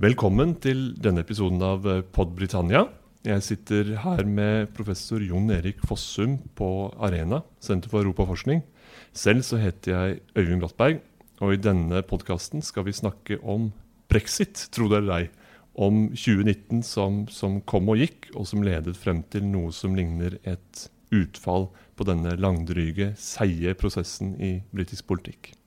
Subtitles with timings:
[0.00, 2.86] Velkommen til denne episoden av eh, Pod Britannia.
[3.26, 6.68] Jeg sitter her med professor Jon Erik Fossum på
[7.04, 8.62] Arena, Senter for europaforskning.
[9.12, 11.02] Selv så heter jeg Øyvind Brattberg,
[11.44, 13.74] og i denne podkasten skal vi snakke om
[14.08, 15.28] brexit, tro det eller ei.
[15.76, 20.40] Om 2019 som, som kom og gikk, og som ledet frem til noe som ligner
[20.48, 21.68] et utfall
[22.00, 25.58] på denne langdryge, seige prosessen i britisk politikk.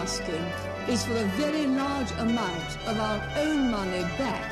[0.00, 0.44] Asking
[0.88, 4.48] is for a very large amount of our own money back.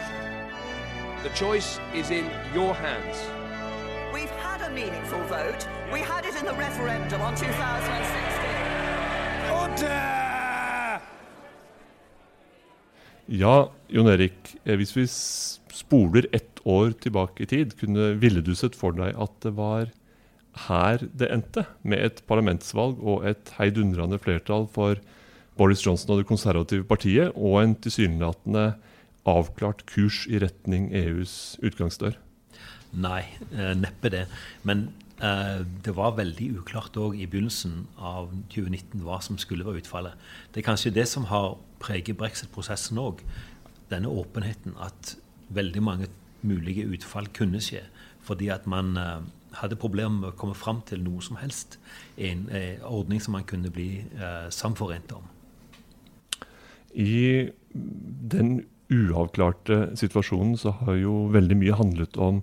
[1.23, 3.17] The choice is in your hands.
[4.13, 5.67] We've had a meaningful vote.
[5.93, 8.71] We had it in the referendum on 2016.
[13.31, 18.57] Ja, Jon Erik, eh, hvis vi spoler ett år tilbake i tid, kunne, ville du
[18.59, 19.93] sett for deg at det var
[20.67, 21.65] her det endte?
[21.87, 24.99] Med et parlamentsvalg og et heidundrende flertall for
[25.61, 28.71] Boris Johnson og Det konservative partiet, og en tilsynelatende
[29.29, 32.17] avklart kurs i retning EUs utgangsdør?
[32.97, 34.25] Nei, eh, neppe det.
[34.65, 34.89] Men
[35.21, 40.17] eh, det var veldig uklart òg i begynnelsen av 2019 hva som skulle være utfallet.
[40.51, 43.21] Det er kanskje det som har preget brexit-prosessen òg.
[43.93, 45.17] Denne åpenheten at
[45.53, 46.09] veldig mange
[46.41, 47.85] mulige utfall kunne skje.
[48.25, 49.21] Fordi at man eh,
[49.61, 51.77] hadde problemer med å komme fram til noe som helst.
[52.17, 52.47] En
[52.87, 54.05] ordning som man kunne bli
[54.55, 55.27] samforent om.
[56.95, 57.51] I
[58.31, 58.61] den
[58.91, 62.41] uavklarte situasjonen så har jo veldig mye handlet om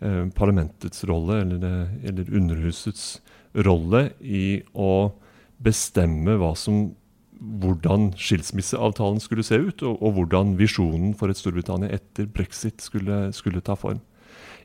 [0.00, 3.18] eh, parlamentets rolle, eller, eller Underhusets
[3.66, 5.10] rolle, i å
[5.58, 6.92] bestemme som,
[7.38, 13.28] hvordan skilsmisseavtalen skulle se ut, og, og hvordan visjonen for et Storbritannia etter brexit skulle,
[13.34, 14.00] skulle ta form.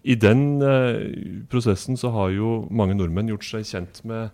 [0.03, 4.33] I den eh, prosessen så har jo mange nordmenn gjort seg kjent med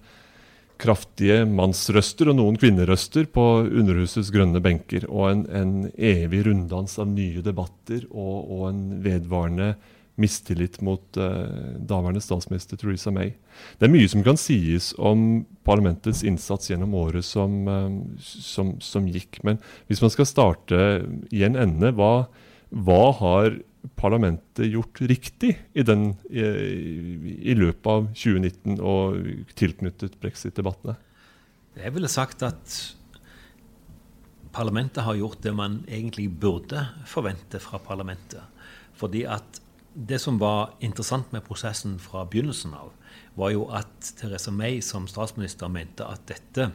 [0.80, 7.10] kraftige mannsrøster og noen kvinnerøster på Underhusets grønne benker, og en, en evig runddans av
[7.12, 9.74] nye debatter og, og en vedvarende
[10.20, 13.32] mistillit mot uh, daværende statsminister Theresa May.
[13.80, 19.08] Det er mye som kan sies om parlamentets innsats gjennom året som, uh, som, som
[19.08, 19.40] gikk.
[19.48, 20.84] Men hvis man skal starte
[21.32, 22.28] i en ende, hva,
[22.70, 23.60] hva har
[24.00, 26.44] parlamentet gjort riktig i, den, i,
[27.52, 29.20] i løpet av 2019 og
[29.60, 30.98] tilknyttet brexit-debattene?
[31.80, 32.76] Jeg ville sagt at
[34.56, 38.44] parlamentet har gjort det man egentlig burde forvente fra parlamentet.
[39.00, 39.62] Fordi at
[39.94, 42.92] det som var interessant med prosessen fra begynnelsen av,
[43.40, 46.70] var jo at Theresa May som statsminister mente at dette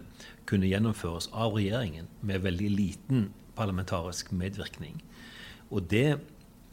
[0.48, 3.28] kunne gjennomføres av regjeringen med veldig liten
[3.59, 4.98] parlamentarisk medvirkning.
[5.70, 6.19] Og det,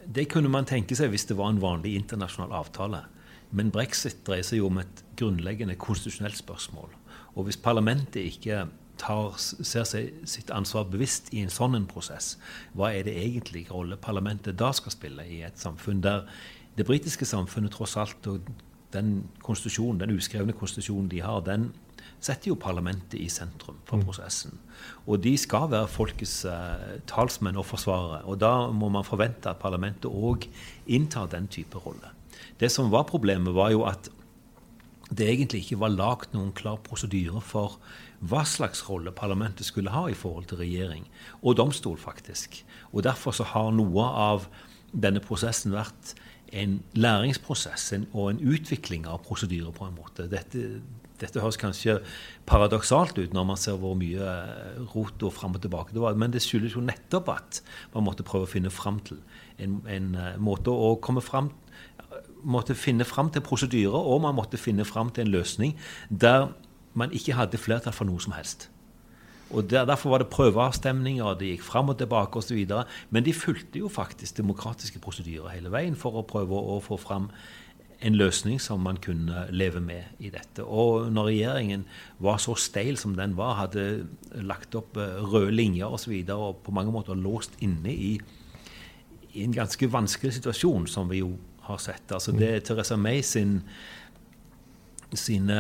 [0.06, 3.06] det kunne man tenke seg hvis det var en vanlig internasjonal avtale.
[3.52, 6.94] Men brexit dreier seg jo om et grunnleggende konstitusjonelt spørsmål.
[7.36, 8.66] Og hvis parlamentet ikke
[9.02, 12.36] tar, ser seg sitt ansvar bevisst i en sånn en prosess,
[12.78, 16.28] hva er det egentlig rolle parlamentet da skal spille i et samfunn der
[16.78, 18.48] det britiske samfunnet tross alt og
[18.94, 21.72] den konstitusjonen, den uskrevne konstitusjonen de har, den
[22.22, 24.54] setter jo parlamentet i sentrum for prosessen.
[25.10, 28.22] Og de skal være folkets eh, talsmenn og forsvarere.
[28.30, 30.46] Og da må man forvente at parlamentet òg
[30.86, 32.14] inntar den type rolle.
[32.62, 34.12] Det som var problemet, var jo at
[35.12, 37.80] det egentlig ikke var lagt noen klar prosedyre for
[38.22, 41.08] hva slags rolle parlamentet skulle ha i forhold til regjering
[41.42, 42.62] og domstol, faktisk.
[42.94, 44.46] Og derfor så har noe av
[44.94, 46.14] denne prosessen vært
[46.52, 50.28] en læringsprosess og en utvikling av prosedyrer, på en måte.
[50.32, 50.82] Dette,
[51.22, 52.00] dette høres kanskje
[52.50, 56.18] paradoksalt ut når man ser hvor mye eh, rot og fram og tilbake det var,
[56.20, 57.62] men det skyldes jo nettopp at
[57.96, 59.22] man måtte prøve å finne fram til
[59.62, 61.54] en, en eh, måte å komme fram
[62.42, 65.76] måtte finne fram til prosedyrer, og man måtte finne fram til en løsning
[66.10, 66.50] der
[66.98, 68.68] man ikke hadde flertall for noe som helst.
[69.52, 72.60] Og der, Derfor var det prøveavstemninger, det gikk fram og tilbake osv.
[73.10, 77.30] Men de fulgte jo faktisk demokratiske prosedyrer hele veien for å prøve å, få fram
[78.02, 80.64] en løsning som man kunne leve med i dette.
[80.64, 81.86] Og når regjeringen
[82.20, 84.08] var så steil som den var, hadde
[84.42, 85.94] lagt opp eh, røde linjer osv.
[85.94, 88.12] Og, så videre, og på mange måter låst inne i,
[89.34, 91.36] i en ganske vanskelig situasjon, som vi jo
[91.68, 92.10] har sett.
[92.12, 93.60] Altså det er Theresa May sin
[95.18, 95.56] sine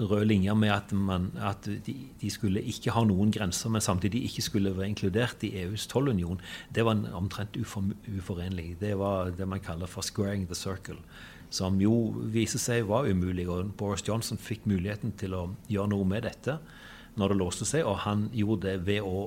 [0.00, 4.24] røde linjer med at, man, at de, de, skulle ikke ha noen grenser, men samtidig
[4.26, 6.40] ikke skulle være inkludert i EUs tollunion,
[6.74, 8.76] det var omtrent ufor, uforenlig.
[8.80, 11.02] Det var det man kaller for 'squaring the circle',
[11.50, 11.94] som jo
[12.32, 13.48] viser seg var umulig.
[13.48, 16.58] Og Boris Johnson fikk muligheten til å gjøre noe med dette
[17.18, 19.26] når det låste seg, og han gjorde det ved å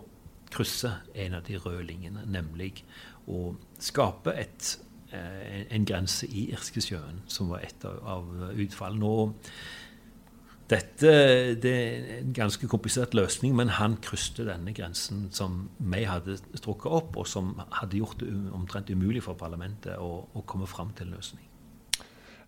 [0.51, 2.85] krysse en av de røde linjene, nemlig
[3.31, 3.51] å
[3.83, 4.77] skape et
[5.12, 9.07] en, en grense i Irskesjøen, som var et av, utfallene.
[9.07, 9.35] Og
[10.71, 11.13] dette
[11.59, 16.91] det er en ganske komplisert løsning, men han krysset denne grensen som vi hadde strukket
[17.01, 21.09] opp, og som hadde gjort det omtrent umulig for parlamentet å, å komme fram til
[21.09, 21.47] en løsning.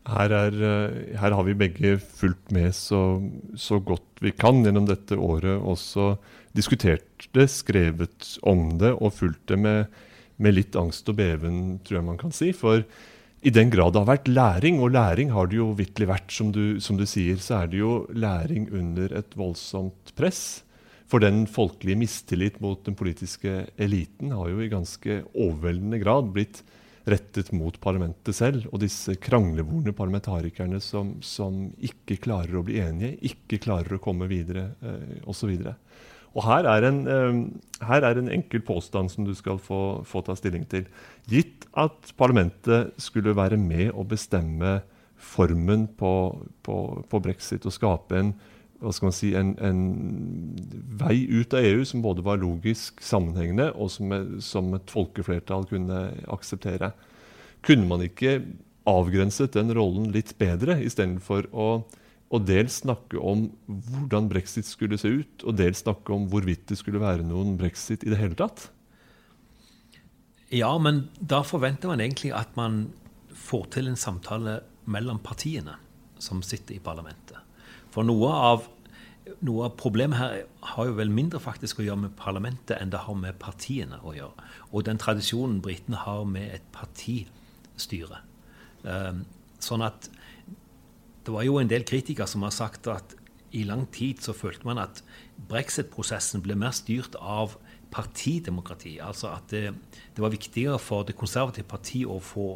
[0.03, 3.21] Her, er, eh, her, har vi begge fulgt med så,
[3.55, 5.55] så, godt vi kan gjennom dette året.
[5.63, 6.17] Også
[6.55, 10.03] diskutert det, skrevet om det og fulgt det med,
[10.43, 12.51] med litt angst og beven, tror jeg man kan si.
[12.51, 12.83] For
[13.43, 16.51] i den grad det har vært læring, og læring har det jo vitterlig vært, som
[16.55, 20.63] du, som du, sier, så er det jo læring under et voldsomt press.
[21.11, 26.63] For den folkelige mistillit mot den politiske eliten har jo i ganske overveldende grad blitt
[27.09, 28.67] rettet mot parlamentet selv.
[28.71, 34.29] Og disse kranglevorne parlamentarikerne som, som, ikke klarer å bli enige, ikke klarer å komme
[34.31, 35.51] videre eh, osv.
[36.33, 37.41] Og, her er, en, eh,
[37.89, 40.87] her er en enkel påstand som du skal få, få, ta stilling til.
[41.29, 44.79] Gitt at parlamentet skulle være med å bestemme
[45.23, 46.13] formen på,
[46.65, 48.33] på, på brexit og skape en
[48.83, 49.81] hva skal man si, en, en,
[50.99, 54.11] vei ut av EU som både var logisk sammenhengende, og som,
[54.43, 56.91] som et folkeflertall kunne akseptere.
[57.63, 58.41] Kunne man ikke
[58.89, 61.67] avgrenset den rollen litt bedre, istedenfor å,
[62.27, 66.79] å dels snakke om hvordan brexit skulle se ut, og dels snakke om hvorvidt det
[66.81, 68.67] skulle være noen brexit i det hele tatt?
[70.53, 72.85] Ja, men da forventer man egentlig at man
[73.33, 75.79] får til en samtale mellom partiene
[76.21, 77.42] som sitter i parlamentet.
[77.93, 78.67] For noe av,
[79.45, 83.03] noe av, problemet her har jo vel mindre faktisk å gjøre med parlamentet enn det
[83.05, 84.49] har med partiene å gjøre.
[84.73, 88.23] Og den tradisjonen britene har med et partistyre.
[88.83, 89.23] Um,
[89.63, 90.09] sånn at
[91.23, 93.13] det var jo en del kritikere som har sagt at
[93.53, 95.03] i lang tid så følte man at
[95.49, 97.55] brexit-prosessen ble mer styrt av
[97.93, 98.97] partidemokrati.
[99.01, 99.73] Altså at det,
[100.15, 102.47] det, var viktigere for det konservative partiet å få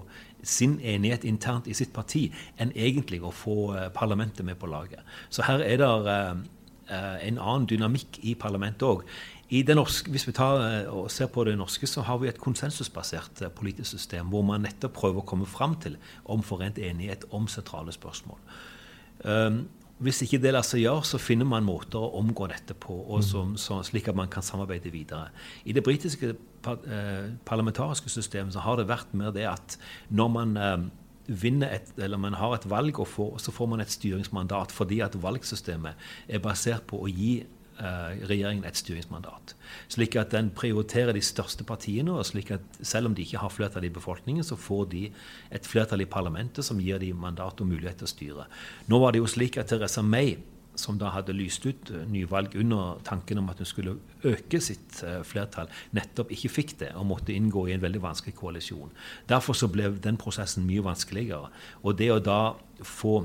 [0.43, 5.01] sin enighet internt i sitt parti enn egentlig å få eh, parlamentet med på laget.
[5.29, 9.03] Så her er det uh, en annen dynamikk i parlamentet òg.
[9.47, 14.27] Hvis vi tar og ser på det norske, så har vi et konsensusbasert politisk system
[14.31, 15.95] hvor man nettopp prøver å komme fram til
[16.25, 18.41] omforent enighet om sentrale spørsmål.
[19.23, 19.63] Um,
[20.03, 23.55] hvis ikke det lar seg gjøre, så finner man måter å omgå dette på, som,
[23.57, 25.31] så, slik at man kan samarbeide videre.
[25.65, 29.77] I det britiske eh, parlamentariske systemet så har det vært mer det at
[30.13, 30.87] når man eh,
[31.27, 35.01] vinner et, eller man har et valg, og får, så får man et styringsmandat fordi
[35.05, 37.41] at valgsystemet er basert på å gi
[37.77, 39.53] regjeringen et styringsmandat.
[39.93, 43.53] Slik at den prioriterer de største partiene, og slik at selv om de ikke har
[43.53, 45.03] flertall i befolkningen, så får de
[45.53, 48.47] et flertall i parlamentet som gir dem mandat og mulighet til å styre.
[48.89, 50.37] Nå var det jo slik at Teresa May,
[50.77, 53.95] som da hadde lyst ut eh, nyvalg under tanken om at hun skulle
[54.27, 58.35] øke sitt eh, flertall, nettopp ikke fikk det og måtte inngå i en veldig vanskelig
[58.37, 58.93] koalisjon.
[59.29, 61.49] Derfor så ble den prosessen mye vanskeligere.
[61.83, 62.41] Og det å da
[62.85, 63.23] få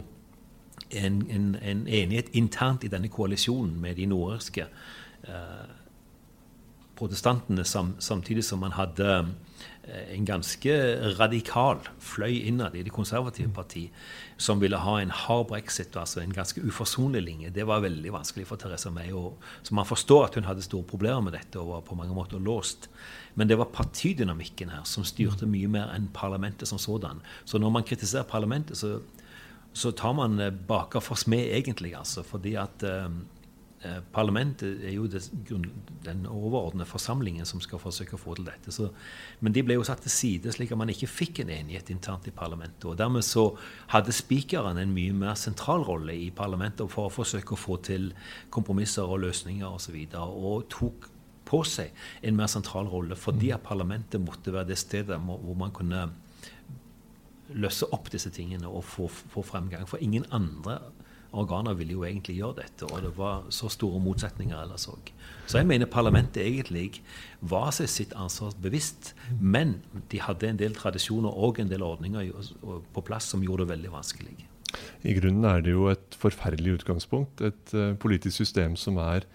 [0.93, 4.67] en, en, en, enighet internt i denne koalisjonen med de nordirske
[5.29, 5.71] eh,
[6.99, 9.09] protestantene, sam, samtidig som man hadde
[9.85, 10.75] eh, en ganske
[11.19, 13.89] radikal fløy innad i det konservative parti
[14.43, 17.51] som ville ha en hard brexit, altså en ganske uforsonlig linje.
[17.55, 19.13] Det var veldig vanskelig for Teresa May.
[19.15, 22.15] Og, så man forstår at hun hadde store problemer med dette og var på mange
[22.17, 22.91] måter låst.
[23.35, 27.23] Men det var partidynamikken her som styrte mye mer enn parlamentet som sådan.
[27.45, 28.99] Så når man kritiserer parlamentet, så
[29.73, 31.95] så tar man eh, baker for smed, egentlig.
[31.97, 33.07] altså, fordi at eh,
[33.85, 35.23] eh, Parlamentet er jo det,
[36.05, 38.73] den overordnede forsamlingen som skal forsøke å få til dette.
[38.73, 38.91] Så,
[39.41, 42.29] men de ble jo satt til side, slik at man ikke fikk en enighet internt
[42.29, 42.85] i parlamentet.
[42.85, 43.49] og Dermed så
[43.95, 48.13] hadde spikeren en mye mer sentral rolle i parlamentet for å forsøke å få til
[48.51, 49.73] kompromisser og løsninger osv.
[49.73, 51.09] Og, så videre, og tok
[51.53, 51.93] på seg
[52.25, 56.07] en mer sentral rolle fordi at parlamentet måtte være det stedet hvor man kunne
[57.55, 59.87] løse opp disse tingene og få, få, fremgang.
[59.89, 60.79] For ingen andre
[61.33, 65.13] organer ville jo egentlig gjøre dette, og det var så store motsetninger ellers òg.
[65.49, 67.01] Så jeg mener parlamentet egentlig
[67.41, 69.79] var seg sitt ansvar bevisst, men
[70.13, 72.33] de hadde en del tradisjoner og en del ordninger
[72.93, 74.37] på plass som gjorde det veldig vanskelig.
[75.05, 77.41] I grunnen er det jo et forferdelig utgangspunkt.
[77.45, 79.27] Et uh, politisk system som er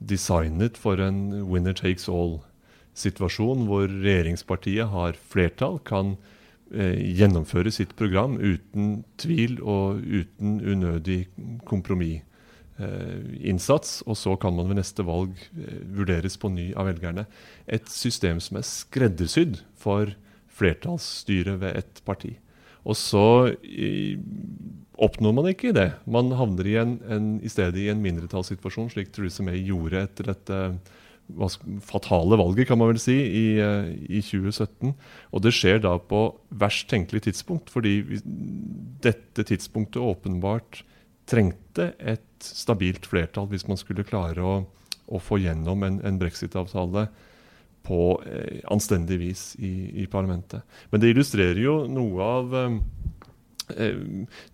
[0.00, 6.31] designet for en winner takes all-situasjon, hvor regjeringspartiet har flertall, kan Eh,
[6.72, 11.26] gjennomføre sitt program uten tvil og uten unødig
[11.68, 14.02] kompromissinnsats.
[14.06, 17.26] og så kan man ved neste valg eh, vurderes på ny av velgerne.
[17.66, 20.06] Et system som er skreddersydd for
[20.52, 22.38] flertallsstyret ved ett parti.
[22.82, 23.54] Og så
[25.02, 25.92] oppnår man ikke det.
[26.06, 30.32] Man havner i, en, en, i stedet i en mindretallssituasjon, slik Theresa May gjorde etter
[30.32, 30.58] dette
[31.80, 34.94] fatale valget, kan man vel si, i, eh, i, 2017.
[35.32, 38.20] Og det skjer da på verst tenkelig tidspunkt, fordi
[39.02, 40.82] dette tidspunktet åpenbart
[41.30, 44.54] trengte et stabilt flertall hvis man skulle klare å,
[45.06, 47.06] å få gjennom en, en brexit-avtale
[47.86, 50.62] på eh, anstendig vis i, i, parlamentet.
[50.90, 52.76] Men det illustrerer jo noe av eh,
[53.76, 54.02] eh,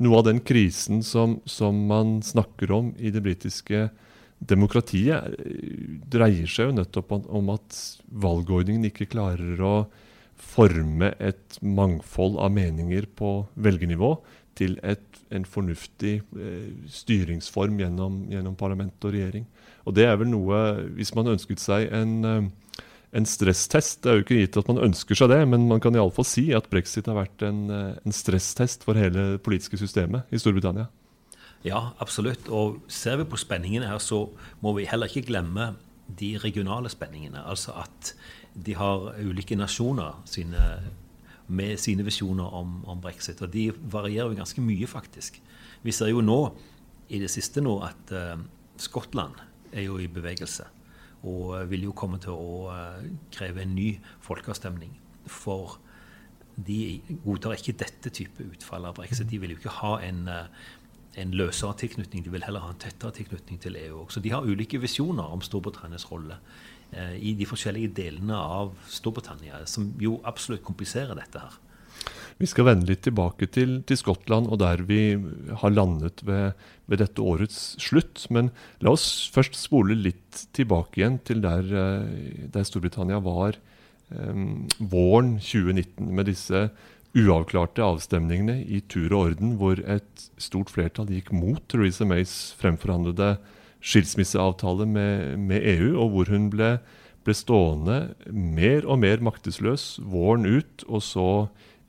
[0.05, 3.89] noe av den krisen som, som, man snakker om i det britiske
[4.39, 5.35] demokratiet,
[6.11, 7.79] dreier seg jo nettopp om, at
[8.09, 9.75] valgordningen ikke klarer å
[10.39, 14.13] forme et mangfold av meninger på velgernivå
[14.59, 15.05] til et,
[15.35, 19.47] en fornuftig eh, styringsform gjennom, gjennom, parlament og regjering.
[19.87, 20.59] Og det er vel noe
[20.97, 22.83] Hvis man ønsket seg en, eh,
[23.17, 25.97] en stresstest Det er jo ikke gitt at man ønsker seg det, men man kan
[25.97, 30.43] iallfall si at brexit har vært en, eh, en stresstest for hele politiske systemet i
[30.43, 30.89] Storbritannia.
[31.67, 32.49] Ja, absolutt.
[32.55, 34.29] Og ser vi på spenningene her, så
[34.63, 35.73] må vi heller ikke glemme
[36.19, 37.43] de regionale spenningene.
[37.45, 38.15] Altså at
[38.55, 40.63] de har ulike nasjoner sine,
[41.47, 43.43] med sine visjoner om, om, brexit.
[43.43, 45.41] Og de varierer jo ganske mye, faktisk.
[45.83, 46.41] Vi ser jo nå,
[47.09, 48.37] i det siste nå, at uh,
[48.79, 49.39] Skottland
[49.73, 50.67] er jo i bevegelse.
[51.27, 53.93] Og vil jo komme til å uh, kreve en ny
[54.25, 54.95] folkeavstemning.
[55.29, 55.79] For
[56.59, 59.29] de godtar ikke dette type utfall av brexit.
[59.31, 60.69] De vil jo ikke ha en, uh,
[61.19, 64.07] en løsere tilknytning, de vil heller ha en tettere tilknytning til EU.
[64.13, 66.39] Så de har ulike visjoner om Storbritannias rolle
[66.89, 71.57] Eh, i de forskjellige delene av Storbritannia, som jo absolutt kompliserer dette her.
[72.39, 75.19] Vi skal vende litt tilbake til, til Skottland og der vi
[75.61, 76.55] har landet ved,
[76.87, 78.25] ved, dette årets slutt.
[78.33, 78.49] Men
[78.81, 83.59] la oss først spole litt tilbake igjen til der, eh, der Storbritannia var
[84.09, 86.69] um, våren 2019, med disse
[87.17, 93.37] uavklarte avstemningene i tur og orden, hvor et stort flertall gikk mot Theresa Mays fremforhandlede
[93.81, 96.75] skilsmisseavtale med, med, EU, og hvor hun ble,
[97.25, 97.99] ble, stående
[98.29, 101.29] mer og mer maktesløs våren ut, og så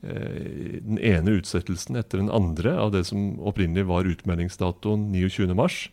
[0.06, 5.90] eh, den ene utsettelsen etter den andre av det som opprinnelig var utmeldingsdatoen 29.3.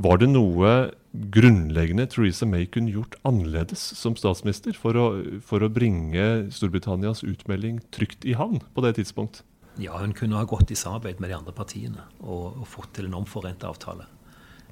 [0.00, 0.72] Var det noe
[1.12, 5.06] grunnleggende Theresa May kunne gjort annerledes som statsminister for å,
[5.44, 9.42] for å bringe Storbritannias utmelding trygt i havn på det tidspunkt?
[9.80, 13.08] Ja, hun kunne ha gått i samarbeid med de andre partiene og, og fått til
[13.08, 14.08] en omforent avtale.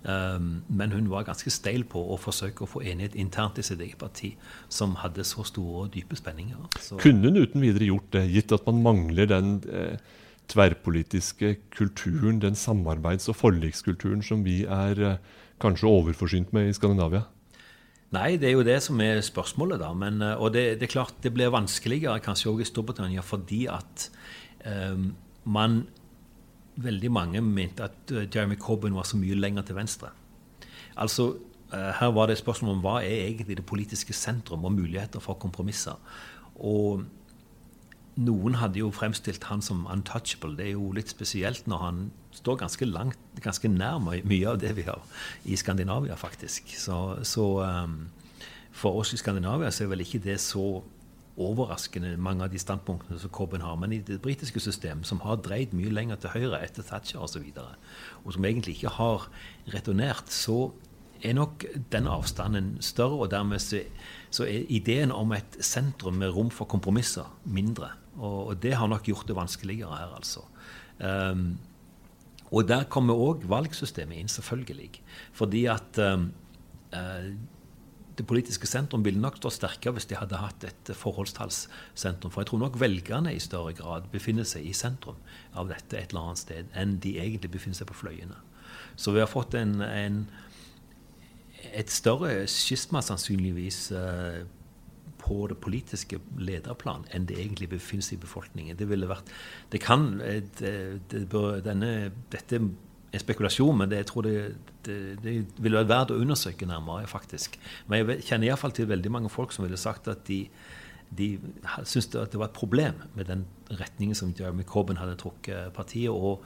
[0.01, 3.83] Um, men hun var ganske steil på å forsøke å få enighet internt i sitt
[3.85, 4.33] eget parti,
[4.73, 6.71] som hadde så store og dype spenninger.
[6.81, 10.01] Så Kunne hun uten videre gjort det, gitt at man mangler den eh,
[10.51, 15.21] tverrpolitiske kulturen, den samarbeids- og forlikskulturen som vi er eh,
[15.63, 17.27] kanskje overforsynt med i Skandinavia?
[18.11, 19.93] Nei, det er jo det som er spørsmålet, da.
[19.95, 23.65] Men, eh, og det, det, er klart det blir vanskeligere kanskje òg i Storbritannia fordi
[23.71, 24.09] at
[24.67, 24.99] eh,
[25.47, 25.85] man
[26.81, 30.13] veldig mange mente at eh, Jeremy Corbyn var så mye lenger til venstre.
[30.97, 31.33] Altså,
[31.71, 35.39] Her var det et spørsmål om hva er egentlig det politiske sentrum og muligheter for
[35.39, 35.95] kompromisser.
[36.59, 37.05] Og
[38.19, 40.57] noen hadde jo fremstilt han som untouchable.
[40.59, 42.01] Det er jo litt spesielt når han
[42.37, 45.03] står ganske langt, ganske nær mye av det vi har
[45.45, 46.73] i Skandinavia, faktisk.
[46.79, 48.09] Så, så um,
[48.73, 50.83] for oss i Skandinavia så er vel ikke det så
[51.41, 53.79] overraskende mange av de standpunktene som Corbyn har.
[53.81, 57.47] Men i det britiske system, som har dreid mye lenger til høyre etter Thatcher osv.,
[57.55, 59.29] og, så og som egentlig ikke har
[59.73, 60.73] returnert, så
[61.23, 63.25] er nok den avstanden større.
[63.25, 63.83] Og dermed så,
[64.31, 67.93] så er ideen om et sentrum med rom for kompromisser mindre.
[68.21, 70.45] Og, det har nok gjort det vanskeligere her, altså.
[71.01, 71.59] Um,
[72.51, 75.01] og der kommer òg valgsystemet inn, selvfølgelig.
[75.33, 76.29] Fordi at um,
[76.93, 77.31] uh,
[78.21, 82.33] det politiske sentrum ville nok stå sterkere hvis de hadde hatt et forholdstallssentrum.
[82.33, 85.17] For jeg tror nok velgerne i større grad befinner seg i sentrum
[85.57, 88.37] av dette et eller annet sted enn de egentlig befinner seg på fløyene.
[89.01, 90.21] Så vi har fått en, en,
[91.75, 94.43] et større skisma sannsynligvis eh,
[95.21, 98.79] på det politiske lederplan enn det egentlig befinner seg i befolkningen.
[98.79, 99.31] Det ville vært,
[99.73, 100.75] det kan, eh, det,
[101.13, 102.63] det bør, denne, Dette
[103.11, 104.35] er spekulasjon, men det, jeg tror det,
[104.87, 107.09] det, det ville vært verdt å undersøke nærmere.
[107.11, 107.59] faktisk.
[107.91, 110.45] Men jeg kjenner iallfall til veldig mange folk som ville sagt at de,
[111.11, 111.33] de
[111.83, 113.45] syntes det var et problem med den
[113.81, 116.45] retningen som Jeremy Corbyn hadde trukket partiet, og,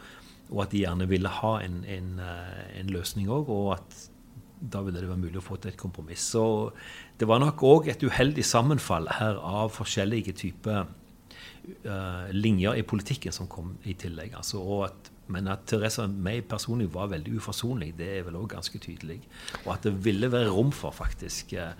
[0.50, 4.00] og, at de gjerne ville ha en, en, eh, en løsning òg, og at
[4.70, 6.26] da ville det være mulig å få til et kompromiss.
[6.34, 6.44] Så
[7.20, 13.34] det var nok òg et uheldig sammenfall her av forskjellige typer uh, linjer i politikken
[13.34, 14.36] som kom i tillegg.
[14.40, 18.80] Altså, at men at Teresa May personlig var veldig uforsonlig, det er vel òg ganske
[18.82, 19.22] tydelig.
[19.64, 21.72] Og at det ville være rom for faktisk eh,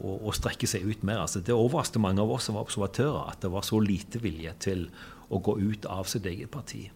[0.00, 1.22] å, å, strekke seg ut mer.
[1.24, 4.54] Altså, det overrasket mange av oss som var observatører, at det var så lite vilje
[4.66, 4.86] til
[5.30, 6.88] å gå ut av sitt eget parti.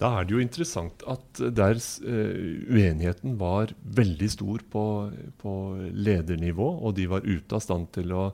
[0.00, 4.84] Da er det jo interessant at der uh, uenigheten var veldig stor på,
[5.40, 5.54] på,
[5.96, 8.30] ledernivå, og de var ute av stand til å,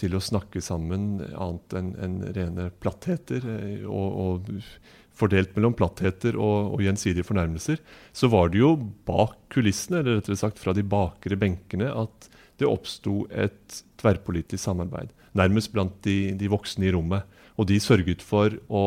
[0.00, 3.44] til å snakke sammen annet enn en rene plattheter.
[3.44, 7.80] Uh, og, og fordelt mellom plattheter og, og gjensidige fornærmelser,
[8.16, 8.74] så var det jo
[9.08, 12.28] bak kulissene, eller rettere sagt fra de bakre benkene, at
[12.60, 15.12] det oppsto et tverrpolitisk samarbeid.
[15.36, 17.26] Nærmest blant de, de, voksne i rommet.
[17.56, 18.84] Og de sørget for å,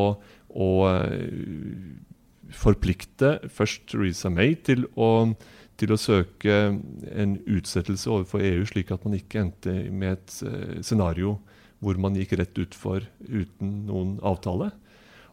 [0.50, 1.94] å eh,
[2.54, 5.30] forplikte først Theresa May til å,
[5.78, 6.58] til å, søke
[7.10, 11.38] en utsettelse overfor EU, slik at man ikke endte med et uh, scenario
[11.80, 14.70] hvor man gikk rett utfor uten noen avtale.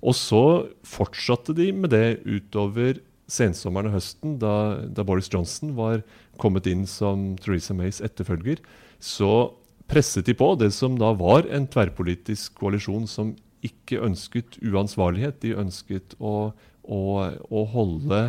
[0.01, 0.43] Og så
[0.85, 4.53] fortsatte de med det utover sensommeren og høsten, da,
[4.87, 6.03] da, Boris Johnson var
[6.41, 8.61] kommet inn som Theresa Mays etterfølger.
[9.03, 9.51] Så
[9.91, 15.41] presset de på det som da var en tverrpolitisk koalisjon som ikke ønsket uansvarlighet.
[15.43, 16.51] De ønsket å,
[16.83, 18.21] å, å holde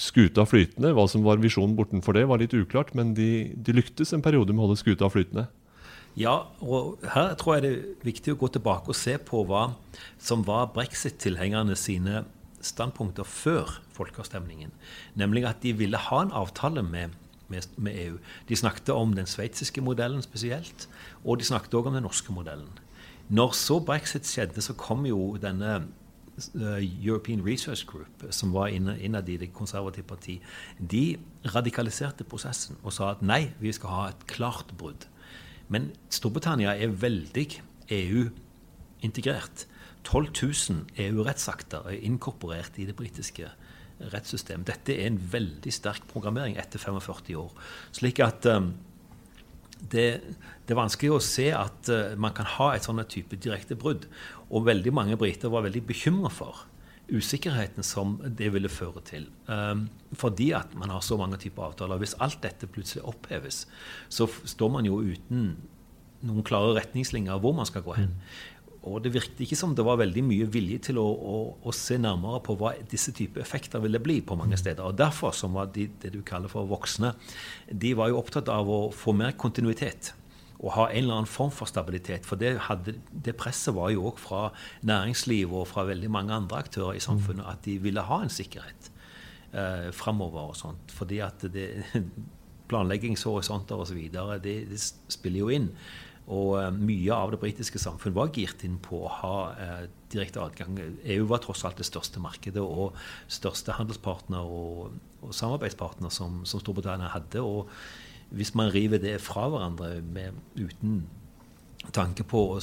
[0.00, 0.94] skuta flytende.
[0.96, 4.54] Hva som var visjonen bortenfor det, var litt uklart, men de, de lyktes en periode
[4.54, 5.46] med å holde skuta flytende.
[6.18, 9.72] Ja, og her tror jeg det er viktig å gå tilbake og se på hva
[10.22, 12.22] som var brexit-tilhengerne sine
[12.64, 14.72] standpunkter før folkeavstemningen.
[15.14, 17.14] Nemlig at de ville ha en avtale med,
[17.48, 18.18] med, med EU.
[18.48, 20.88] De snakket om den sveitsiske modellen spesielt,
[21.24, 22.72] og de snakket òg om den norske modellen.
[23.28, 29.28] Når så brexit skjedde, så kom jo denne uh, European Research Group, som var innad
[29.28, 30.40] i det konservative parti,
[30.78, 31.16] de
[31.54, 35.08] radikaliserte prosessen og sa at nei, vi skal ha et klart brudd.
[35.72, 37.46] Men Storbritannia er veldig
[37.94, 39.66] EU-integrert.
[40.04, 43.48] 12 000 EU-rettsakter er inkorporert i det britiske
[44.00, 44.66] rettssystemet.
[44.68, 47.54] Dette er en veldig sterk programmering etter 45 år.
[47.94, 48.72] Slik at um,
[49.80, 50.06] det,
[50.64, 54.08] det, er vanskelig å se at uh, man kan ha et sånt type direkte brudd.
[54.50, 56.66] Og veldig mange briter var veldig bekymra for
[57.12, 59.28] usikkerheten som det ville føre til.
[59.46, 62.00] Um, fordi at man har så mange typer avtaler.
[62.00, 63.64] Hvis alt dette plutselig oppheves,
[64.08, 65.54] så står man jo uten
[66.24, 68.14] noen klare retningslinjer hvor man skal gå hen.
[68.14, 68.53] Mm.
[68.84, 71.96] Og det virket ikke som det var veldig mye vilje til å, å, å, se
[72.00, 74.84] nærmere på hva disse typer effekter ville bli på mange steder.
[74.84, 77.14] Og derfor, som var de, det du kaller for voksne,
[77.70, 80.12] de var jo opptatt av å få mer kontinuitet
[80.64, 82.24] Og ha en eller annen form for stabilitet.
[82.28, 84.46] For det, hadde, det presset var jo òg fra
[84.86, 88.88] næringslivet og fra veldig mange andre aktører i samfunnet at de ville ha en sikkerhet
[89.52, 90.94] eh, framover og sånt.
[90.94, 91.68] Fordi at det,
[92.70, 94.00] planleggingshorisonter osv.
[94.12, 94.80] Det, det
[95.12, 95.70] spiller jo inn.
[96.32, 99.82] Og uh, mye av det britiske samfunnet var girt inn på å ha uh,
[100.12, 100.78] direkte adgang.
[101.02, 102.96] EU var tross alt det største markedet og
[103.28, 107.44] største handelspartner og, og samarbeidspartner som, som Storbritannia hadde.
[107.44, 107.68] og
[108.34, 111.04] hvis man river det fra hverandre med, uten
[111.92, 112.58] tanke på å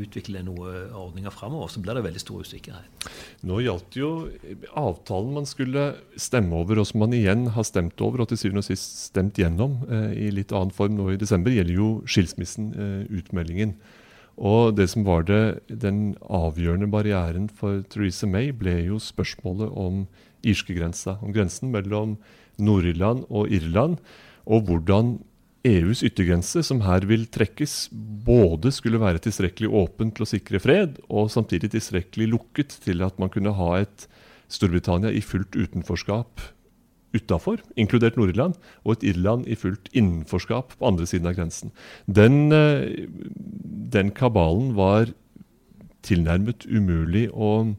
[0.00, 3.08] utvikle noen ordninger framover, så blir det veldig stor usikkerhet.
[3.44, 4.10] Nå gjaldt jo
[4.78, 8.64] avtalen man skulle stemme over, og som man igjen har stemt over, og til syvende
[8.64, 12.72] og sist stemt gjennom eh, i litt annen form nå i desember, gjelder jo skilsmissen,
[12.72, 13.76] eh, utmeldingen.
[14.34, 20.06] Og det som var det, den avgjørende barrieren for Theresa May, ble jo spørsmålet om
[20.44, 21.20] irskegrensa.
[21.22, 22.16] Om grensen mellom
[22.58, 24.00] Nord-Irland og Irland
[24.44, 25.18] og hvordan
[25.64, 27.88] EUs yttergrense, som her vil trekkes,
[28.26, 33.16] både skulle være tilstrekkelig åpen til å sikre fred, og samtidig tilstrekkelig lukket til at
[33.22, 34.04] man kunne ha et
[34.52, 36.42] Storbritannia i fullt utenforskap
[37.14, 41.72] utafor, inkludert Nord-Irland, og et Irland i fullt innenforskap på andre siden av grensen.
[42.04, 43.06] Den, eh,
[43.94, 45.14] den kabalen var
[46.04, 47.74] tilnærmet umulig å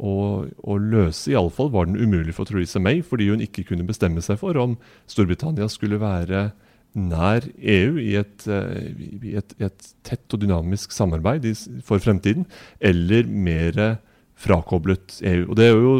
[0.00, 1.28] å, å løse.
[1.28, 4.78] Iallfall var den umulig for Theresa May, fordi hun ikke kunne bestemme seg for om
[5.10, 6.50] Storbritannia skulle være
[6.98, 8.90] nær EU i et, eh,
[9.30, 11.46] i et, et tett og dynamisk samarbeid
[11.86, 12.46] for fremtiden,
[12.80, 13.98] eller mer
[14.40, 15.50] frakoblet EU.
[15.50, 15.94] Og Det er jo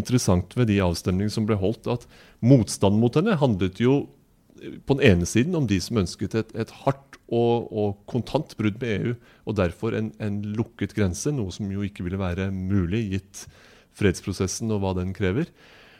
[0.00, 2.06] interessant ved de avstemningene som ble holdt, at
[2.40, 4.06] motstanden mot henne handlet jo
[4.58, 8.78] på den ene siden om de som ønsket et, et hardt og, og, kontant brudd
[8.80, 9.14] med EU,
[9.46, 13.44] og derfor en, en, lukket grense, noe som jo ikke ville være mulig gitt
[13.98, 15.50] fredsprosessen og hva den krever.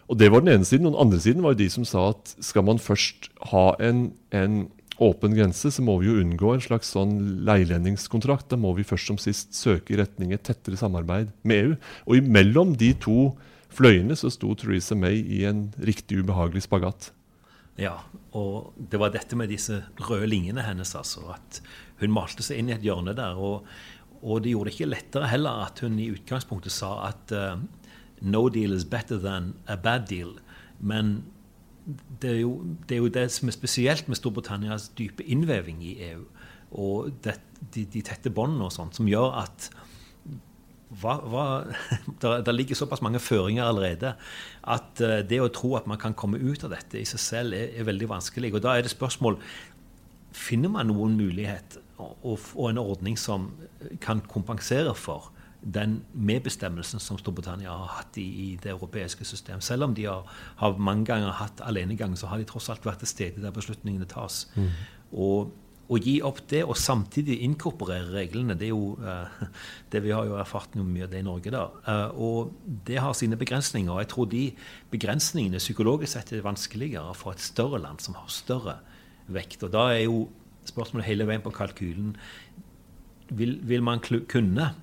[0.09, 0.87] Og Det var den ene siden.
[0.87, 4.13] Og den andre siden var jo de som sa at skal man først ha en,
[4.33, 4.69] en
[4.99, 8.49] åpen grense, så må vi jo unngå en slags sånn leilendingskontrakt.
[8.51, 11.77] Da må vi først som sist søke i retning et tettere samarbeid med EU.
[12.09, 13.35] Og imellom de to
[13.75, 17.13] fløyene så sto Theresa May i en riktig ubehagelig spagat.
[17.79, 17.95] Ja,
[18.35, 21.29] og det var dette med disse røde linjene hennes, altså.
[21.37, 21.61] At
[22.01, 23.39] hun malte seg inn i et hjørne der.
[23.39, 23.69] Og,
[24.19, 27.55] og det gjorde det ikke lettere heller at hun i utgangspunktet sa at uh,
[28.21, 30.39] no deal is better than a bad deal.
[30.81, 31.25] Men
[32.23, 32.53] det er, jo,
[32.89, 36.25] det er jo det som er spesielt med Storbritannias dype innveving i EU.
[36.77, 37.39] Og det,
[37.75, 39.71] de, de, tette båndene og sånt, som gjør at
[41.01, 41.47] hva, hva,
[42.23, 44.15] der, der, ligger såpass mange føringer allerede
[44.69, 47.57] at uh, det å tro at man kan komme ut av dette i seg selv,
[47.57, 48.53] er, er veldig vanskelig.
[48.55, 49.41] Og da er det spørsmål
[50.39, 53.47] Finner man noen mulighet og, og en ordning som
[54.05, 59.63] kan kompensere for den medbestemmelsen som Storbritannia har hatt i, i det europeiske system.
[59.65, 60.27] Selv om de har,
[60.61, 64.07] har, mange ganger hatt alenegang, så har de tross alt vært til stede der beslutningene
[64.09, 64.45] tas.
[64.55, 64.71] Mm.
[65.19, 65.51] Og
[65.89, 69.47] å gi opp det og samtidig inkorporere reglene, det er jo uh,
[69.93, 71.53] det vi har jo erfart mye av det i Norge.
[71.55, 72.53] da, uh, Og
[72.87, 73.91] det har sine begrensninger.
[73.93, 74.45] Og jeg tror de
[74.93, 78.79] begrensningene psykologisk sett er vanskeligere for et større land som har større
[79.33, 79.65] vekt.
[79.65, 80.29] Og da er jo
[80.69, 82.13] spørsmålet hele veien på kalkylen
[83.33, 84.75] vil, vil man kunne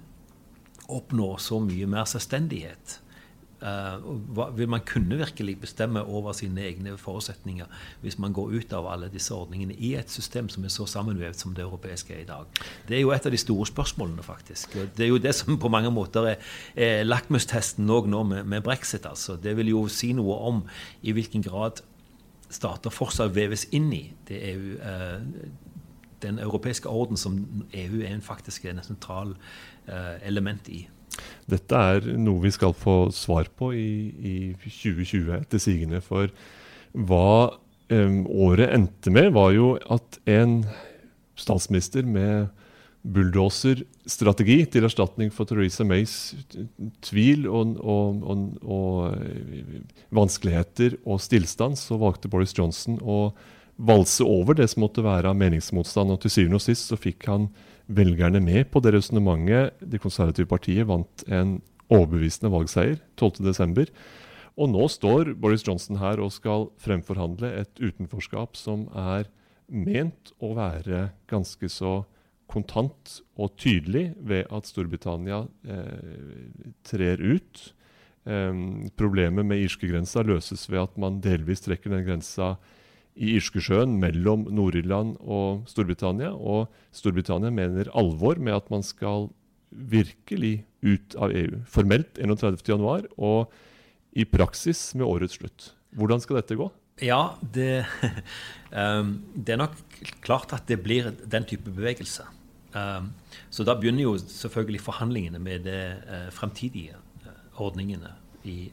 [0.91, 2.99] oppnå så mye mer selvstendighet?
[3.65, 7.65] Uh, vil man kunne virkelig bestemme over sine egne forutsetninger
[8.03, 11.39] hvis man går ut av alle disse ordningene i et system som er så sammenvevd
[11.39, 12.59] som det europeiske er i dag?
[12.87, 14.75] Det er jo et av de store spørsmålene, faktisk.
[14.97, 18.61] Det er jo det som på mange måter er, er lakmustesten òg nå med, med,
[18.61, 19.07] brexit.
[19.07, 19.39] altså.
[19.39, 20.61] Det vil jo si noe om
[21.01, 21.81] i hvilken grad
[22.51, 25.64] stater fortsatt veves inn i det EU, uh,
[26.25, 27.39] den europeiske orden som
[27.71, 29.35] EU er en faktisk en sentral
[29.87, 30.85] uh, element i.
[31.49, 36.01] Dette er noe vi skal få svar på i, i 2020 etter sigende.
[36.03, 36.33] For
[36.91, 37.55] hva
[37.93, 40.63] um, året endte med, var jo at en
[41.39, 42.49] statsminister med
[43.05, 46.33] bulldoserstrategi til erstatning for Theresa Mays
[47.05, 53.29] tvil og, og, og, og vanskeligheter og stillstand, så valgte Boris Johnson å
[53.77, 56.13] valse over det som måtte være av meningsmotstand.
[56.13, 57.49] Og til syvende og sist så fikk han
[57.85, 59.75] velgerne med på det resonnementet.
[59.81, 61.59] Det konservative partiet vant en
[61.91, 63.91] overbevisende valgseier 12.12.
[64.55, 69.27] Og nå står Boris Johnson her og skal fremforhandle et utenforskap som er
[69.67, 72.03] ment å være ganske så
[72.51, 76.45] kontant og tydelig ved at Storbritannia eh,
[76.85, 77.63] trer ut.
[78.25, 78.61] Eh,
[78.95, 82.55] problemet med irskegrensa løses ved at man delvis trekker den grensa
[83.15, 86.33] i Irskesjøen mellom Nord-Irland og Storbritannia.
[86.35, 89.29] Og Storbritannia mener alvor med at man skal
[89.71, 91.61] virkelig ut av EU.
[91.67, 93.53] Formelt 31.1 og
[94.15, 95.71] i praksis med årets slutt.
[95.95, 96.69] Hvordan skal dette gå?
[97.03, 97.85] Ja, det,
[98.71, 99.79] um, det er nok
[100.23, 102.27] klart at det blir den type bevegelse.
[102.75, 103.11] Um,
[103.51, 108.11] så da begynner jo selvfølgelig forhandlingene med de uh, fremtidige uh, ordningene.
[108.43, 108.69] I,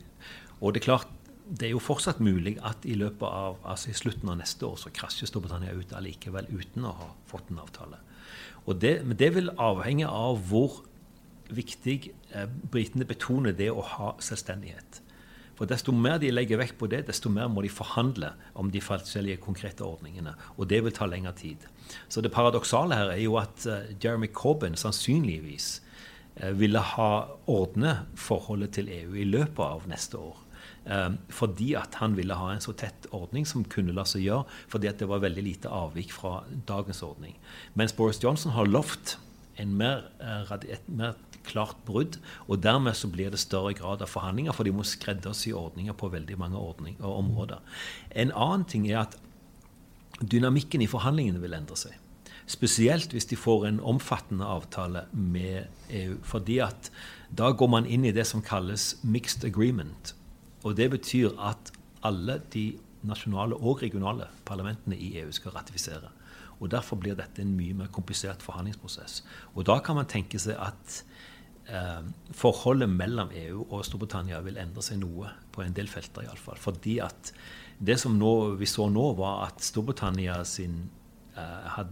[0.61, 1.11] og det er klart
[1.49, 4.79] det er jo fortsatt mulig at i løpet av, altså i slutten av neste år
[4.81, 7.99] så krasjer Storbritannia ut allikevel uten å ha fått en avtale.
[8.67, 10.83] Og det, men det vil avhenge av hvor
[11.53, 15.03] viktig eh, britene betoner det å ha selvstendighet.
[15.59, 18.81] For Desto mer de legger vekt på det, desto mer må de forhandle om de
[18.83, 20.33] forskjellige konkrete ordningene.
[20.57, 21.67] Og det vil ta lengre tid.
[22.09, 25.75] Så det paradoksale her er jo at eh, Jeremy Corbyn sannsynligvis
[26.41, 27.13] eh, ville ha
[27.51, 30.41] ordnet forholdet til EU i løpet av neste år.
[30.83, 34.47] Um, fordi at han ville ha en så tett ordning som kunne la seg gjøre,
[34.73, 37.37] fordi at det var veldig lite avvik fra dagens ordning.
[37.79, 39.17] Mens Boris Johnson har lovt
[39.63, 41.15] mer, uh, et mer
[41.47, 42.19] klart brudd,
[42.49, 46.11] og dermed så blir det større grad av forhandlinger, for de må skreddersy ordninger på
[46.11, 47.63] veldig mange ordning, områder.
[48.11, 49.19] En annen ting er at
[50.23, 51.95] dynamikken i forhandlingene vil endre seg.
[52.51, 56.17] Spesielt hvis de får en omfattende avtale med EU.
[56.23, 56.91] fordi at
[57.31, 60.15] da går man inn i det som kalles mixed agreement.
[60.63, 61.73] Og det betyr at
[62.07, 62.73] alle de
[63.07, 66.11] nasjonale og regionale parlamentene i EU skal ratifisere.
[66.63, 69.23] Og Derfor blir dette en mye mer komplisert forhandlingsprosess.
[69.55, 71.03] Og Da kan man tenke seg at
[71.67, 76.23] eh, forholdet mellom EU og Storbritannia vil endre seg noe på en del felter.
[76.23, 76.59] I alle fall.
[76.59, 77.33] Fordi at
[77.83, 80.85] det som nå, vi så nå, var at Storbritannia sin
[81.35, 81.83] eh,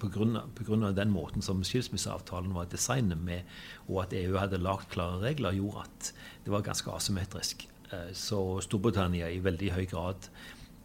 [0.00, 0.92] Pga.
[0.92, 3.48] den måten som skilsmisseavtalen var designet med,
[3.88, 6.12] og at EU hadde lagd klare regler, gjorde at
[6.44, 7.70] det var ganske asymmetrisk.
[7.92, 10.30] Eh, så Storbritannia i veldig høy grad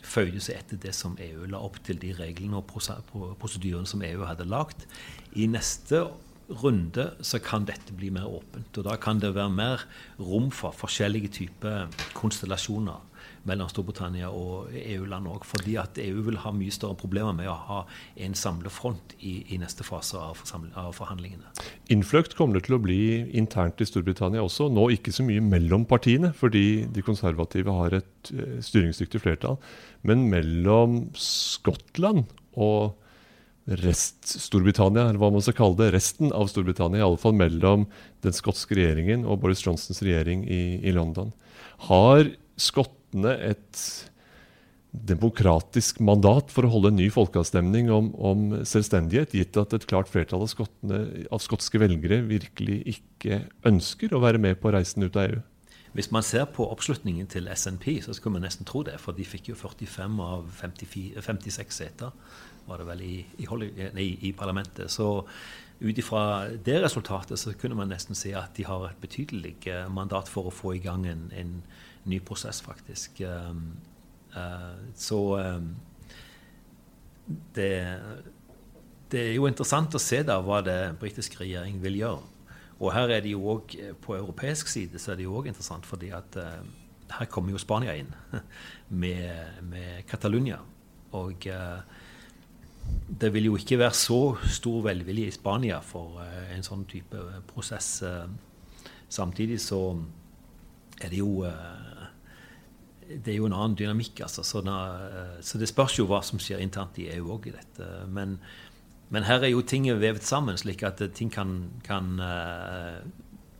[0.05, 4.25] føyde seg etter det som EU la opp til, de reglene og prosedyrene som EU
[4.27, 4.85] hadde lagt.
[5.33, 6.03] I neste
[6.49, 8.77] runde så kan dette bli mer åpent.
[8.77, 9.83] Og da kan det være mer
[10.19, 13.01] rom for forskjellige typer konstellasjoner
[13.45, 15.45] mellom Storbritannia og EU-land òg.
[15.47, 17.79] Fordi at EU vil ha mye større problemer med å ha
[18.25, 20.41] en samlefront i, i neste fase av,
[20.73, 21.53] av, forhandlingene.
[21.93, 22.99] Innfløkt kommer det til å bli
[23.37, 24.69] internt i Storbritannia også.
[24.73, 29.59] Nå ikke så mye mellom partiene, fordi de konservative har et uh, styringsdyktig flertall.
[30.05, 32.95] Men mellom Skottland og
[33.65, 37.87] rest-Storbritannia, eller hva man skal kalle det, resten av Storbritannia, i alle fall mellom
[38.25, 41.31] den skotske regjeringen og Boris Johnsons regjering i, i London.
[41.87, 42.29] Har
[42.61, 43.81] skottene et
[44.95, 50.11] demokratisk mandat for å holde en ny folkeavstemning om, om selvstendighet, gitt at et klart
[50.11, 51.01] flertall av, skottene,
[51.33, 55.41] av skotske velgere virkelig ikke ønsker å være med på reisen ut av EU?
[55.95, 58.97] Hvis man ser på oppslutningen til SNP, så skulle man nesten tro det.
[58.99, 62.11] For de fikk jo 45 av 54, 56 seter
[62.65, 63.47] var det vel i, i,
[63.95, 64.91] nei, i parlamentet.
[64.91, 65.07] Så
[65.79, 69.87] ut ifra det resultatet så kunne man nesten si at de har et betydelig eh,
[69.91, 71.57] mandat for å få i gang en, en
[72.09, 73.21] ny prosess, faktisk.
[73.21, 73.77] Um,
[74.35, 75.71] uh, så um,
[77.55, 77.71] det,
[79.11, 82.34] det, er jo interessant å se da hva det britiske regjering vil gjøre.
[82.79, 85.85] Og her er det jo også, på europeisk side så er det jo òg interessant,
[85.85, 86.65] fordi at uh,
[87.19, 88.11] her kommer jo Spania inn
[89.01, 90.59] med, med Catalonia.
[91.15, 91.79] Og uh,
[93.21, 94.19] det vil jo ikke være så
[94.57, 96.19] stor velvilje i Spania for
[96.53, 97.17] en sånn type
[97.49, 98.03] prosess.
[99.09, 99.79] Samtidig så
[101.01, 101.41] er det jo
[103.05, 104.21] det er jo en annen dynamikk.
[104.25, 104.43] Altså.
[104.43, 107.89] Så, det spørs jo hva som skjer internt i EU òg i dette.
[108.11, 108.37] Men,
[109.09, 112.17] men, her er jo ting vevet sammen, slik at ting kan, kan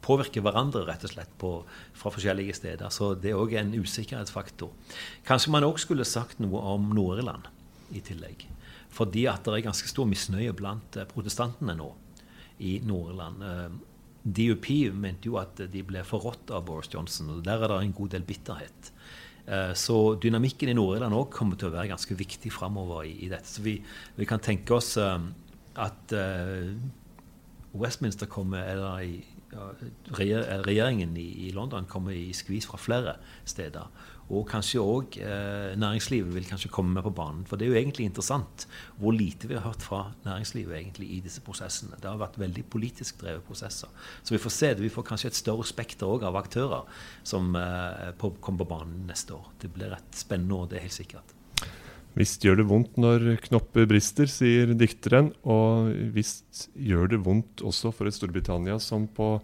[0.05, 1.51] påvirke hverandre rett og slett på,
[1.97, 2.93] fra forskjellige steder.
[2.93, 4.73] Så det er òg en usikkerhetsfaktor.
[5.27, 7.49] Kanskje man òg skulle sagt noe om Nord-Irland
[7.95, 8.47] i tillegg.
[8.95, 11.89] Fordi at det er ganske stor misnøye blant eh, protestantene nå
[12.63, 13.43] i Nord-Irland.
[13.43, 17.81] Eh, DUP mente jo at de ble forrådt av Boris Johnson, og der er det
[17.84, 18.91] en god del bitterhet.
[19.45, 23.29] Eh, så dynamikken i Nord-Irland òg kommer til å være ganske viktig framover i, i,
[23.31, 23.49] dette.
[23.49, 23.77] Så vi,
[24.17, 26.13] vi, kan tenke oss at
[27.75, 29.17] Westminster kommer, eller i,
[30.15, 33.91] regjeringen i, i London kommer i skvis fra flere steder.
[34.33, 37.43] Og kanskje òg eh, næringslivet vil kanskje komme med på banen.
[37.45, 38.65] For det er jo egentlig interessant
[38.97, 41.99] hvor lite vi har hørt fra næringslivet egentlig i disse prosessene.
[42.01, 43.91] Det har vært veldig politisk drevet prosesser.
[44.23, 44.85] Så vi får se det.
[44.85, 46.89] Vi får kanskje et større spekter òg av aktører
[47.21, 49.51] som eh, på, kommer på banen neste år.
[49.61, 51.35] Det blir et spennende år, det er helt sikkert.
[52.15, 55.33] Visst gjør det vondt når knopper brister, sier dikteren.
[55.43, 59.35] Og visst gjør det vondt også for et Storbritannia som på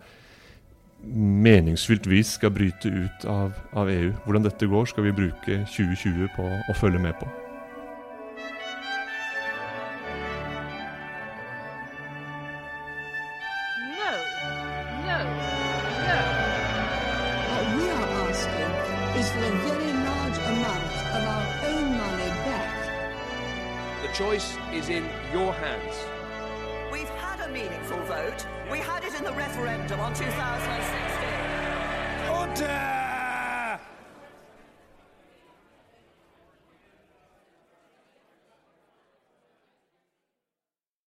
[1.04, 4.12] meningsfylt vis skal bryte ut av, av, EU.
[4.26, 7.30] Hvordan dette går, skal vi bruke 2020 på å følge med på.